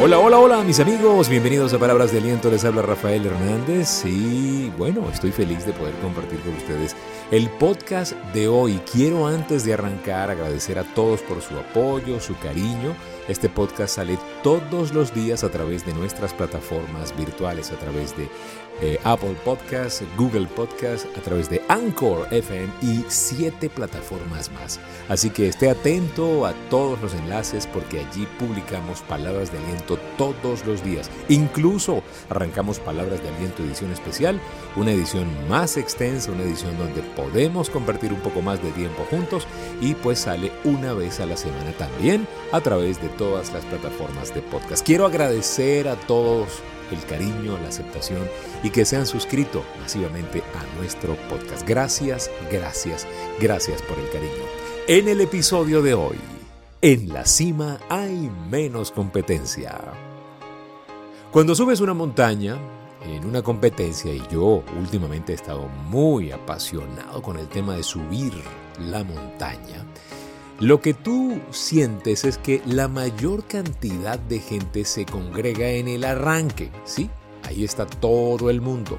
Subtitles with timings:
[0.00, 4.70] Hola, hola, hola mis amigos, bienvenidos a Palabras de Aliento, les habla Rafael Hernández y
[4.78, 6.94] bueno, estoy feliz de poder compartir con ustedes
[7.32, 8.80] el podcast de hoy.
[8.90, 12.94] Quiero antes de arrancar agradecer a todos por su apoyo, su cariño.
[13.26, 18.28] Este podcast sale todos los días a través de nuestras plataformas virtuales, a través de
[18.80, 24.78] eh, Apple Podcast, Google Podcast, a través de Anchor FM y siete plataformas más.
[25.08, 30.64] Así que esté atento a todos los enlaces porque allí publicamos palabras de aliento todos
[30.66, 31.10] los días.
[31.28, 34.40] Incluso arrancamos palabras de aliento edición especial,
[34.76, 39.46] una edición más extensa, una edición donde podemos compartir un poco más de tiempo juntos
[39.80, 44.34] y pues sale una vez a la semana también a través de todas las plataformas
[44.34, 44.84] de podcast.
[44.84, 48.28] Quiero agradecer a todos el cariño, la aceptación
[48.62, 51.66] y que se han suscrito masivamente a nuestro podcast.
[51.66, 53.06] Gracias, gracias,
[53.40, 54.44] gracias por el cariño.
[54.86, 56.16] En el episodio de hoy,
[56.80, 59.76] en la cima hay menos competencia.
[61.30, 62.56] Cuando subes una montaña,
[63.02, 68.32] en una competencia, y yo últimamente he estado muy apasionado con el tema de subir
[68.78, 69.84] la montaña,
[70.60, 76.02] lo que tú sientes es que la mayor cantidad de gente se congrega en el
[76.02, 77.08] arranque, ¿sí?
[77.44, 78.98] Ahí está todo el mundo.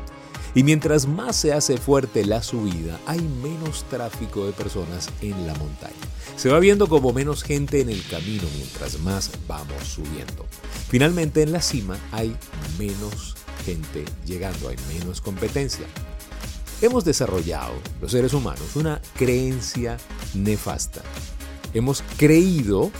[0.55, 5.53] Y mientras más se hace fuerte la subida, hay menos tráfico de personas en la
[5.55, 5.93] montaña.
[6.37, 10.45] Se va viendo como menos gente en el camino mientras más vamos subiendo.
[10.87, 12.37] Finalmente en la cima hay
[12.79, 13.35] menos
[13.65, 15.85] gente llegando, hay menos competencia.
[16.81, 19.97] Hemos desarrollado, los seres humanos, una creencia
[20.33, 21.03] nefasta
[21.73, 22.91] hemos creído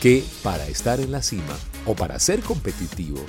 [0.00, 3.22] que para estar en la cima o para ser competitivos,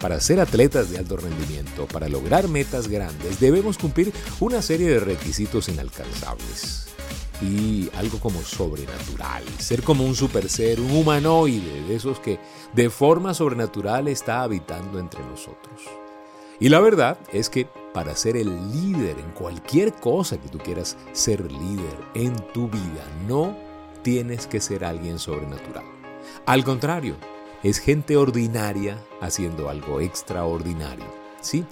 [0.00, 5.00] para ser atletas de alto rendimiento, para lograr metas grandes, debemos cumplir una serie de
[5.00, 6.86] requisitos inalcanzables.
[7.40, 12.40] Y algo como sobrenatural, ser como un super ser, un humanoide, de esos que
[12.74, 15.82] de forma sobrenatural está habitando entre nosotros.
[16.58, 20.96] Y la verdad es que para ser el líder en cualquier cosa que tú quieras
[21.12, 23.67] ser líder en tu vida, no
[24.08, 25.84] tienes que ser alguien sobrenatural.
[26.46, 27.16] Al contrario,
[27.62, 31.04] es gente ordinaria haciendo algo extraordinario.
[31.42, 31.66] ¿Sí?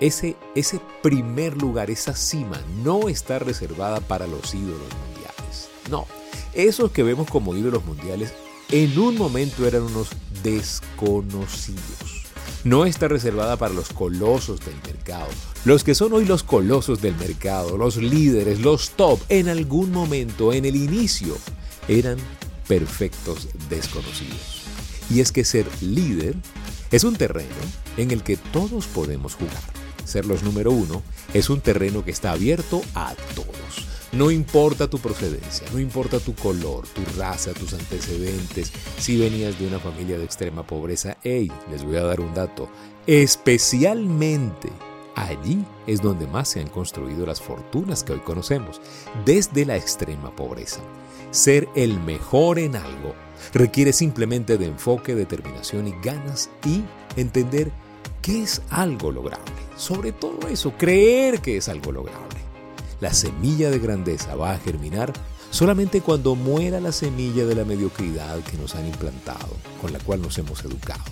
[0.00, 5.68] Ese, ese primer lugar, esa cima, no está reservada para los ídolos mundiales.
[5.90, 6.06] No,
[6.54, 8.32] esos que vemos como ídolos mundiales
[8.70, 10.08] en un momento eran unos
[10.42, 12.19] desconocidos.
[12.62, 15.28] No está reservada para los colosos del mercado.
[15.64, 20.52] Los que son hoy los colosos del mercado, los líderes, los top, en algún momento,
[20.52, 21.38] en el inicio,
[21.88, 22.18] eran
[22.68, 24.64] perfectos desconocidos.
[25.08, 26.36] Y es que ser líder
[26.90, 27.48] es un terreno
[27.96, 29.62] en el que todos podemos jugar.
[30.04, 33.49] Ser los número uno es un terreno que está abierto a todos.
[34.12, 39.68] No importa tu procedencia, no importa tu color, tu raza, tus antecedentes, si venías de
[39.68, 42.68] una familia de extrema pobreza, hey, les voy a dar un dato,
[43.06, 44.68] especialmente
[45.14, 48.80] allí es donde más se han construido las fortunas que hoy conocemos,
[49.24, 50.80] desde la extrema pobreza.
[51.30, 53.14] Ser el mejor en algo
[53.54, 56.82] requiere simplemente de enfoque, determinación y ganas y
[57.14, 57.70] entender
[58.22, 59.52] que es algo lograble.
[59.76, 62.29] Sobre todo eso, creer que es algo lograble.
[63.00, 65.12] La semilla de grandeza va a germinar
[65.50, 70.20] solamente cuando muera la semilla de la mediocridad que nos han implantado, con la cual
[70.22, 71.02] nos hemos educado.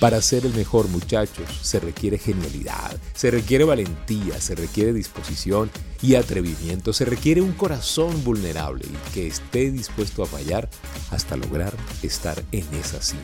[0.00, 5.70] Para ser el mejor muchachos se requiere genialidad, se requiere valentía, se requiere disposición
[6.00, 10.70] y atrevimiento, se requiere un corazón vulnerable y que esté dispuesto a fallar
[11.10, 13.20] hasta lograr estar en esa cima.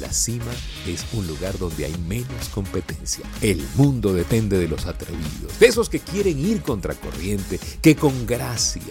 [0.00, 0.52] La cima
[0.86, 3.24] es un lugar donde hay menos competencia.
[3.40, 8.26] El mundo depende de los atrevidos, de esos que quieren ir contra corriente, que con
[8.26, 8.82] gracia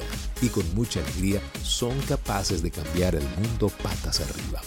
[0.41, 4.61] y con mucha alegría son capaces de cambiar el mundo patas arriba.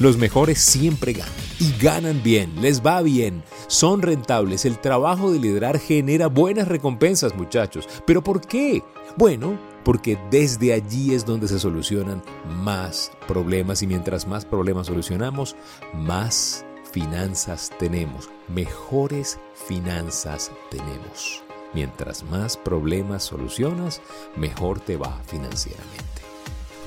[0.00, 4.64] Los mejores siempre ganan y ganan bien, les va bien, son rentables.
[4.64, 7.86] El trabajo de liderar genera buenas recompensas, muchachos.
[8.06, 8.82] ¿Pero por qué?
[9.18, 15.54] Bueno, porque desde allí es donde se solucionan más problemas y mientras más problemas solucionamos,
[15.92, 21.42] más finanzas tenemos, mejores finanzas tenemos.
[21.74, 24.00] Mientras más problemas solucionas,
[24.34, 26.29] mejor te va financieramente.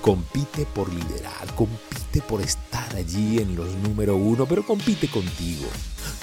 [0.04, 5.66] Compite por liderar, compite por estar allí en los número uno, pero compite contigo.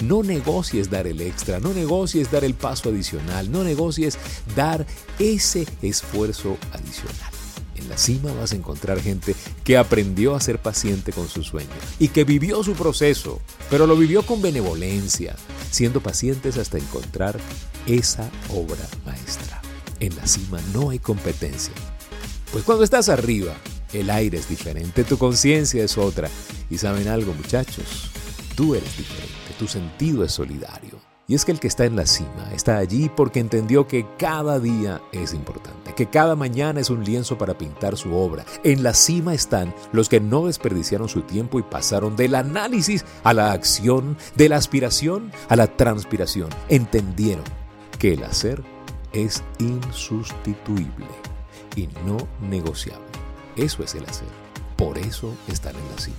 [0.03, 4.19] No negocies dar el extra, no negocies dar el paso adicional, no negocies
[4.55, 4.85] dar
[5.17, 7.31] ese esfuerzo adicional.
[7.75, 9.33] En la cima vas a encontrar gente
[9.63, 13.41] que aprendió a ser paciente con su sueño y que vivió su proceso,
[13.71, 15.35] pero lo vivió con benevolencia,
[15.71, 17.39] siendo pacientes hasta encontrar
[17.87, 19.59] esa obra maestra.
[19.99, 21.73] En la cima no hay competencia,
[22.51, 23.55] pues cuando estás arriba,
[23.93, 26.29] el aire es diferente, tu conciencia es otra.
[26.69, 28.11] Y saben algo muchachos,
[28.55, 31.11] tú eres diferente, tu sentido es solidario.
[31.27, 34.59] Y es que el que está en la cima está allí porque entendió que cada
[34.59, 38.43] día es importante, que cada mañana es un lienzo para pintar su obra.
[38.65, 43.33] En la cima están los que no desperdiciaron su tiempo y pasaron del análisis a
[43.33, 46.49] la acción, de la aspiración a la transpiración.
[46.67, 47.45] Entendieron
[47.97, 48.61] que el hacer
[49.13, 51.07] es insustituible
[51.77, 53.10] y no negociable.
[53.55, 54.27] Eso es el hacer.
[54.77, 56.17] Por eso están en la cima.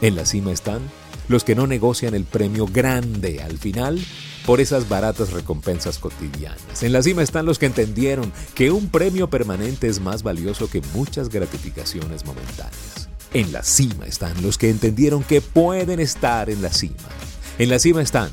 [0.00, 0.80] En la cima están
[1.28, 4.04] los que no negocian el premio grande al final
[4.46, 6.82] por esas baratas recompensas cotidianas.
[6.82, 10.82] En la cima están los que entendieron que un premio permanente es más valioso que
[10.94, 13.08] muchas gratificaciones momentáneas.
[13.32, 16.96] En la cima están los que entendieron que pueden estar en la cima.
[17.58, 18.30] En la cima están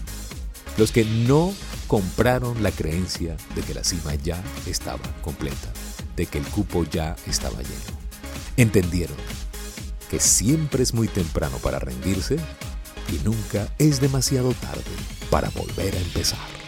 [0.77, 1.53] los que no
[1.87, 5.71] compraron la creencia de que la cima ya estaba completa,
[6.17, 7.97] de que el cupo ya estaba lleno.
[8.57, 9.15] Entendieron
[10.09, 12.37] que siempre es muy temprano para rendirse
[13.09, 14.83] y nunca es demasiado tarde
[15.29, 16.66] para volver a empezar.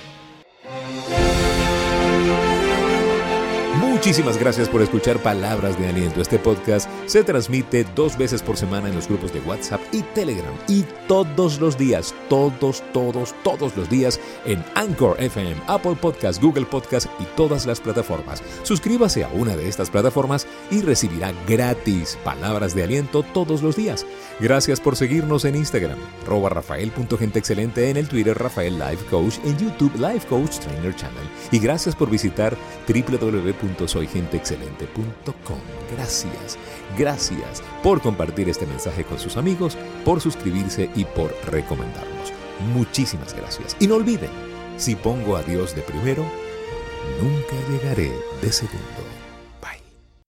[4.00, 6.22] Muchísimas gracias por escuchar Palabras de Aliento.
[6.22, 10.54] Este podcast se transmite dos veces por semana en los grupos de WhatsApp y Telegram
[10.70, 16.66] y todos los días, todos, todos, todos los días en Anchor FM, Apple Podcast, Google
[16.66, 18.42] Podcast y todas las plataformas.
[18.64, 24.06] Suscríbase a una de estas plataformas y recibirá gratis Palabras de Aliento todos los días.
[24.40, 30.26] Gracias por seguirnos en Instagram, rafael.genteexcelente en el Twitter Rafael Life Coach, en YouTube Life
[30.30, 32.56] Coach Trainer Channel y gracias por visitar
[33.90, 35.60] www.soygenteexcelente.com.
[35.92, 36.58] Gracias,
[36.98, 42.34] gracias por compartir este mensaje con sus amigos, por suscribirse y por recomendarnos.
[42.74, 43.76] Muchísimas gracias.
[43.80, 44.32] Y no olviden,
[44.78, 46.24] si pongo a Dios de primero,
[47.22, 49.29] nunca llegaré de segundo.